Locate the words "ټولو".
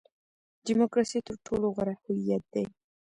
1.45-1.67